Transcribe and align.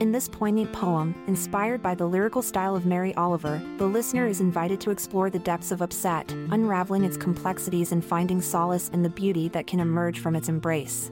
In 0.00 0.12
this 0.12 0.28
poignant 0.28 0.72
poem, 0.72 1.12
inspired 1.26 1.82
by 1.82 1.96
the 1.96 2.06
lyrical 2.06 2.40
style 2.40 2.76
of 2.76 2.86
Mary 2.86 3.12
Oliver, 3.16 3.60
the 3.78 3.86
listener 3.86 4.28
is 4.28 4.40
invited 4.40 4.80
to 4.82 4.92
explore 4.92 5.28
the 5.28 5.40
depths 5.40 5.72
of 5.72 5.82
upset, 5.82 6.30
unraveling 6.52 7.02
its 7.02 7.16
complexities 7.16 7.90
and 7.90 8.04
finding 8.04 8.40
solace 8.40 8.90
in 8.90 9.02
the 9.02 9.08
beauty 9.08 9.48
that 9.48 9.66
can 9.66 9.80
emerge 9.80 10.20
from 10.20 10.36
its 10.36 10.48
embrace. 10.48 11.10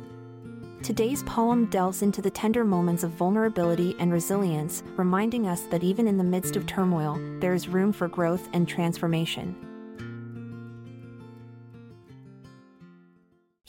Today's 0.84 1.24
poem 1.24 1.66
delves 1.66 2.02
into 2.02 2.22
the 2.22 2.30
tender 2.30 2.64
moments 2.64 3.02
of 3.02 3.10
vulnerability 3.10 3.96
and 3.98 4.12
resilience, 4.12 4.84
reminding 4.96 5.48
us 5.48 5.62
that 5.62 5.82
even 5.82 6.06
in 6.06 6.16
the 6.16 6.22
midst 6.22 6.54
of 6.54 6.64
turmoil, 6.66 7.18
there 7.40 7.54
is 7.54 7.66
room 7.66 7.92
for 7.92 8.06
growth 8.06 8.48
and 8.52 8.68
transformation. 8.68 9.56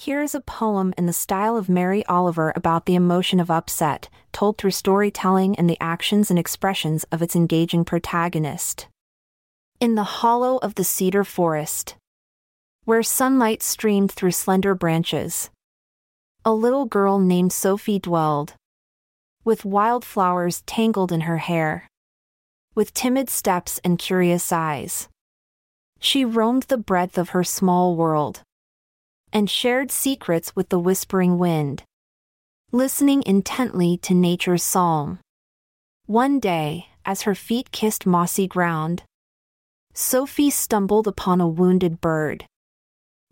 Here 0.08 0.22
is 0.22 0.34
a 0.34 0.40
poem 0.40 0.94
in 0.98 1.06
the 1.06 1.12
style 1.12 1.58
of 1.58 1.68
Mary 1.68 2.06
Oliver 2.06 2.54
about 2.56 2.86
the 2.86 2.96
emotion 2.96 3.42
of 3.42 3.52
upset, 3.52 4.08
told 4.32 4.58
through 4.58 4.72
storytelling 4.72 5.58
and 5.58 5.70
the 5.70 5.76
actions 5.82 6.30
and 6.30 6.40
expressions 6.40 7.04
of 7.12 7.22
its 7.22 7.36
engaging 7.36 7.84
protagonist. 7.84 8.88
In 9.82 9.96
the 9.96 10.22
hollow 10.24 10.60
of 10.60 10.76
the 10.76 10.86
cedar 10.86 11.26
forest, 11.26 11.98
where 12.86 13.04
sunlight 13.04 13.62
streamed 13.62 14.14
through 14.14 14.32
slender 14.32 14.74
branches, 14.74 15.50
a 16.46 16.54
little 16.54 16.86
girl 16.86 17.20
named 17.20 17.52
Sophie 17.52 18.00
dwelled, 18.00 18.54
with 19.44 19.66
wildflowers 19.66 20.62
tangled 20.62 21.12
in 21.12 21.28
her 21.28 21.40
hair, 21.40 21.86
with 22.74 22.94
timid 22.94 23.30
steps 23.30 23.78
and 23.84 24.00
curious 24.00 24.54
eyes. 24.54 25.10
She 26.00 26.24
roamed 26.24 26.64
the 26.70 26.78
breadth 26.78 27.18
of 27.18 27.32
her 27.32 27.44
small 27.44 27.98
world 27.98 28.44
and 29.32 29.50
shared 29.50 29.92
secrets 29.92 30.56
with 30.56 30.70
the 30.70 30.80
whispering 30.80 31.38
wind, 31.38 31.84
listening 32.72 33.24
intently 33.26 33.98
to 33.98 34.14
nature's 34.14 34.64
psalm. 34.64 35.20
One 36.06 36.40
day, 36.40 36.88
as 37.06 37.24
her 37.24 37.36
feet 37.36 37.72
kissed 37.72 38.06
mossy 38.06 38.48
ground, 38.48 39.04
Sophie 39.94 40.50
stumbled 40.50 41.08
upon 41.08 41.42
a 41.42 41.48
wounded 41.48 42.00
bird. 42.02 42.46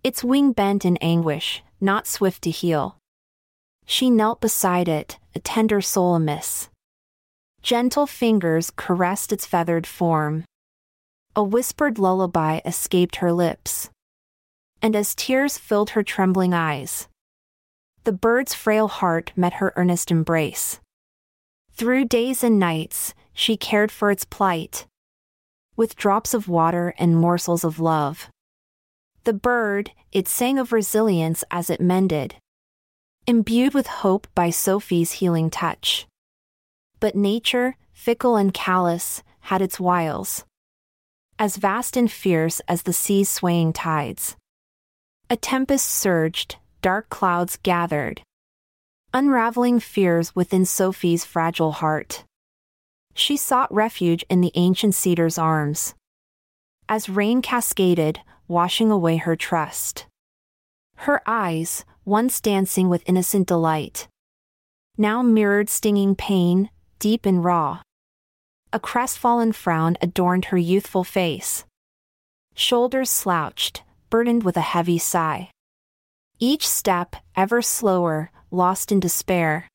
Its 0.03 0.23
wing 0.23 0.51
bent 0.51 0.85
in 0.85 0.97
anguish, 0.97 1.63
not 1.79 2.07
swift 2.07 2.41
to 2.43 2.51
heal. 2.51 2.97
She 3.85 4.09
knelt 4.09 4.41
beside 4.41 4.87
it, 4.87 5.17
a 5.35 5.39
tender 5.39 5.81
soul 5.81 6.15
amiss. 6.15 6.69
Gentle 7.61 8.07
fingers 8.07 8.71
caressed 8.75 9.31
its 9.31 9.45
feathered 9.45 9.87
form. 9.87 10.43
A 11.35 11.43
whispered 11.43 11.97
lullaby 11.99 12.61
escaped 12.65 13.17
her 13.17 13.33
lips 13.33 13.89
and 14.85 14.95
as 14.95 15.15
tears 15.15 15.57
filled 15.57 15.89
her 15.89 16.03
trembling 16.03 16.53
eyes, 16.53 17.07
the 18.03 18.11
bird's 18.11 18.53
frail 18.53 18.87
heart 18.87 19.31
met 19.35 19.53
her 19.53 19.73
earnest 19.75 20.11
embrace. 20.11 20.79
Through 21.71 22.05
days 22.05 22.43
and 22.43 22.59
nights, 22.59 23.15
she 23.33 23.57
cared 23.57 23.91
for 23.91 24.11
its 24.11 24.25
plight, 24.25 24.85
with 25.75 25.95
drops 25.95 26.35
of 26.35 26.47
water 26.47 26.93
and 26.99 27.17
morsels 27.17 27.63
of 27.63 27.79
love. 27.79 28.29
The 29.23 29.33
bird, 29.33 29.89
it 30.11 30.27
sang 30.27 30.59
of 30.59 30.71
resilience 30.71 31.43
as 31.49 31.71
it 31.71 31.81
mended, 31.81 32.35
imbued 33.25 33.73
with 33.73 33.87
hope 33.87 34.27
by 34.35 34.51
Sophie's 34.51 35.13
healing 35.13 35.49
touch. 35.49 36.05
But 36.99 37.15
nature, 37.15 37.75
fickle 37.91 38.35
and 38.35 38.53
callous, 38.53 39.23
had 39.49 39.63
its 39.63 39.79
wiles, 39.79 40.45
as 41.39 41.57
vast 41.57 41.97
and 41.97 42.11
fierce 42.11 42.59
as 42.67 42.83
the 42.83 42.93
sea's 42.93 43.29
swaying 43.29 43.73
tides. 43.73 44.35
A 45.27 45.35
tempest 45.35 45.89
surged, 45.89 46.57
dark 46.83 47.09
clouds 47.09 47.57
gathered. 47.63 48.21
Unraveling 49.11 49.79
fears 49.79 50.35
within 50.35 50.65
Sophie's 50.65 51.25
fragile 51.25 51.71
heart. 51.71 52.23
She 53.15 53.35
sought 53.35 53.73
refuge 53.73 54.23
in 54.29 54.41
the 54.41 54.51
ancient 54.53 54.93
cedar's 54.93 55.39
arms. 55.39 55.95
As 56.87 57.09
rain 57.09 57.41
cascaded, 57.41 58.19
washing 58.47 58.91
away 58.91 59.17
her 59.17 59.35
trust. 59.35 60.05
Her 60.97 61.23
eyes, 61.25 61.85
once 62.03 62.39
dancing 62.39 62.87
with 62.87 63.07
innocent 63.07 63.47
delight, 63.47 64.07
now 64.95 65.23
mirrored 65.23 65.69
stinging 65.69 66.15
pain, 66.15 66.69
deep 66.99 67.25
and 67.25 67.43
raw. 67.43 67.81
A 68.71 68.79
crestfallen 68.79 69.53
frown 69.53 69.97
adorned 70.01 70.45
her 70.45 70.57
youthful 70.57 71.03
face. 71.03 71.65
Shoulders 72.53 73.09
slouched, 73.09 73.81
burdened 74.15 74.43
with 74.43 74.55
a 74.55 74.71
heavy 74.73 74.97
sigh. 74.97 75.49
Each 76.39 76.65
step, 76.65 77.17
ever 77.35 77.61
slower, 77.61 78.31
lost 78.49 78.89
in 78.89 79.01
despair. 79.01 79.67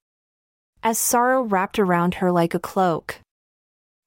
As 0.82 0.98
sorrow 0.98 1.42
wrapped 1.42 1.78
around 1.78 2.14
her 2.14 2.32
like 2.32 2.54
a 2.54 2.58
cloak. 2.58 3.20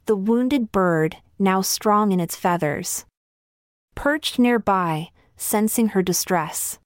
The 0.07 0.16
wounded 0.16 0.71
bird, 0.71 1.17
now 1.38 1.61
strong 1.61 2.11
in 2.11 2.19
its 2.19 2.35
feathers, 2.35 3.05
perched 3.94 4.39
nearby, 4.39 5.09
sensing 5.38 5.89
her 5.89 6.01
distress. 6.01 6.79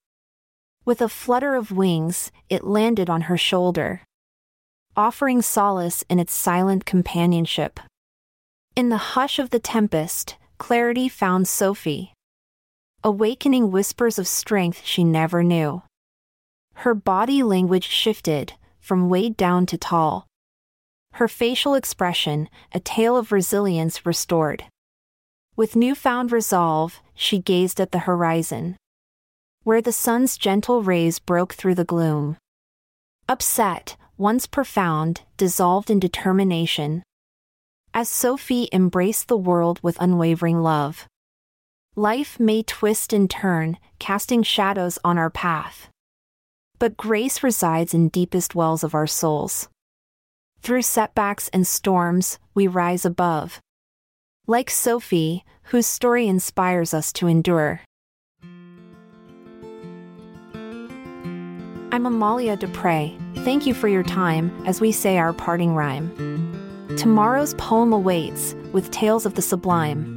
With 0.84 1.02
a 1.02 1.08
flutter 1.08 1.56
of 1.56 1.72
wings, 1.72 2.34
it 2.50 2.66
landed 2.66 3.10
on 3.10 3.22
her 3.32 3.38
shoulder, 3.38 4.02
offering 4.98 5.42
solace 5.42 6.04
in 6.10 6.20
its 6.20 6.34
silent 6.34 6.84
companionship. 6.84 7.80
In 8.76 8.90
the 8.90 9.16
hush 9.16 9.40
of 9.40 9.52
the 9.52 9.62
tempest, 9.62 10.36
clarity 10.58 11.08
found 11.08 11.48
Sophie, 11.48 12.12
awakening 13.04 13.72
whispers 13.72 14.18
of 14.18 14.28
strength 14.28 14.82
she 14.84 15.04
never 15.04 15.44
knew. 15.44 15.82
Her 16.76 16.94
body 16.94 17.44
language 17.44 17.88
shifted, 17.88 18.54
from 18.80 19.10
weighed 19.10 19.38
down 19.38 19.66
to 19.68 19.78
tall. 19.78 20.28
Her 21.14 21.28
facial 21.28 21.74
expression, 21.74 22.50
a 22.74 22.80
tale 22.80 23.18
of 23.18 23.32
resilience 23.32 24.06
restored. 24.06 24.66
With 25.56 25.76
newfound 25.76 26.32
resolve, 26.32 27.00
she 27.16 27.40
gazed 27.40 27.80
at 27.80 27.92
the 27.92 28.00
horizon, 28.00 28.78
where 29.64 29.82
the 29.82 29.92
sun's 29.92 30.38
gentle 30.38 30.84
rays 30.84 31.20
broke 31.20 31.54
through 31.54 31.76
the 31.76 31.84
gloom. 31.84 32.38
Upset, 33.28 33.98
once 34.18 34.48
profound, 34.48 35.22
dissolved 35.36 35.90
in 35.90 36.00
determination. 36.00 37.04
As 37.94 38.08
Sophie 38.08 38.70
embraced 38.72 39.28
the 39.28 39.38
world 39.38 39.80
with 39.82 39.98
unwavering 40.00 40.62
love. 40.62 41.08
Life 42.00 42.40
may 42.40 42.62
twist 42.62 43.12
and 43.12 43.28
turn, 43.28 43.80
casting 43.98 44.44
shadows 44.44 45.00
on 45.04 45.18
our 45.18 45.32
path. 45.32 45.90
But 46.78 46.96
grace 46.96 47.42
resides 47.42 47.96
in 47.96 48.10
deepest 48.10 48.54
wells 48.54 48.84
of 48.84 48.94
our 48.94 49.08
souls. 49.08 49.68
Through 50.62 50.84
setbacks 50.84 51.50
and 51.50 51.66
storms, 51.66 52.38
we 52.54 52.68
rise 52.68 53.04
above. 53.04 53.60
Like 54.46 54.70
Sophie, 54.70 55.44
whose 55.64 55.88
story 55.88 56.28
inspires 56.28 56.94
us 56.94 57.12
to 57.14 57.26
endure. 57.26 57.82
I'm 61.92 62.06
Amalia 62.06 62.58
Dupre. 62.58 63.10
Thank 63.38 63.66
you 63.66 63.74
for 63.74 63.88
your 63.88 64.04
time 64.04 64.56
as 64.68 64.80
we 64.80 64.92
say 64.92 65.18
our 65.18 65.34
parting 65.34 65.74
rhyme. 65.74 66.14
Tomorrow's 66.96 67.56
poem 67.56 67.92
awaits 67.92 68.54
with 68.72 68.92
tales 68.92 69.26
of 69.26 69.34
the 69.34 69.42
sublime. 69.42 70.17